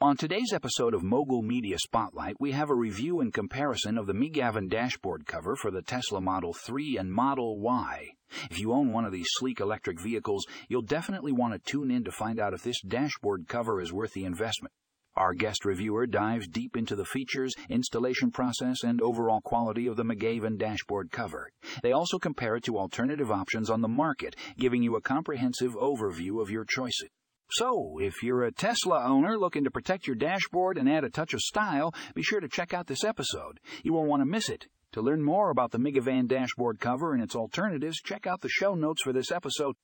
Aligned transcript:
On 0.00 0.16
today's 0.16 0.52
episode 0.54 0.94
of 0.94 1.02
Mogul 1.02 1.42
Media 1.42 1.76
Spotlight, 1.76 2.36
we 2.38 2.52
have 2.52 2.70
a 2.70 2.74
review 2.74 3.18
and 3.18 3.34
comparison 3.34 3.98
of 3.98 4.06
the 4.06 4.12
Migaven 4.12 4.70
dashboard 4.70 5.26
cover 5.26 5.56
for 5.56 5.72
the 5.72 5.82
Tesla 5.82 6.20
Model 6.20 6.52
3 6.52 6.98
and 6.98 7.12
Model 7.12 7.58
Y. 7.58 8.06
If 8.48 8.60
you 8.60 8.72
own 8.72 8.92
one 8.92 9.04
of 9.04 9.10
these 9.10 9.26
sleek 9.28 9.58
electric 9.58 10.00
vehicles, 10.00 10.46
you'll 10.68 10.82
definitely 10.82 11.32
want 11.32 11.54
to 11.54 11.58
tune 11.58 11.90
in 11.90 12.04
to 12.04 12.12
find 12.12 12.38
out 12.38 12.54
if 12.54 12.62
this 12.62 12.80
dashboard 12.80 13.48
cover 13.48 13.80
is 13.80 13.92
worth 13.92 14.12
the 14.12 14.24
investment. 14.24 14.72
Our 15.16 15.34
guest 15.34 15.64
reviewer 15.64 16.06
dives 16.06 16.46
deep 16.46 16.76
into 16.76 16.94
the 16.94 17.04
features, 17.04 17.54
installation 17.68 18.30
process, 18.30 18.84
and 18.84 19.02
overall 19.02 19.40
quality 19.40 19.88
of 19.88 19.96
the 19.96 20.04
Migaven 20.04 20.58
dashboard 20.58 21.10
cover. 21.10 21.50
They 21.82 21.90
also 21.90 22.20
compare 22.20 22.54
it 22.54 22.62
to 22.66 22.78
alternative 22.78 23.32
options 23.32 23.68
on 23.68 23.80
the 23.80 23.88
market, 23.88 24.36
giving 24.56 24.84
you 24.84 24.94
a 24.94 25.00
comprehensive 25.00 25.74
overview 25.74 26.40
of 26.40 26.50
your 26.50 26.64
choices. 26.64 27.08
So, 27.50 27.98
if 27.98 28.22
you're 28.22 28.44
a 28.44 28.52
Tesla 28.52 29.04
owner 29.04 29.38
looking 29.38 29.64
to 29.64 29.70
protect 29.70 30.06
your 30.06 30.16
dashboard 30.16 30.76
and 30.76 30.88
add 30.88 31.04
a 31.04 31.10
touch 31.10 31.32
of 31.32 31.40
style, 31.40 31.94
be 32.14 32.22
sure 32.22 32.40
to 32.40 32.48
check 32.48 32.74
out 32.74 32.86
this 32.86 33.04
episode. 33.04 33.58
You 33.82 33.94
won't 33.94 34.08
want 34.08 34.20
to 34.20 34.26
miss 34.26 34.50
it. 34.50 34.66
To 34.92 35.00
learn 35.00 35.22
more 35.22 35.50
about 35.50 35.70
the 35.70 35.78
Migaven 35.78 36.28
dashboard 36.28 36.78
cover 36.78 37.14
and 37.14 37.22
its 37.22 37.34
alternatives, 37.34 38.02
check 38.02 38.26
out 38.26 38.42
the 38.42 38.50
show 38.50 38.74
notes 38.74 39.02
for 39.02 39.12
this 39.14 39.30
episode 39.30 39.76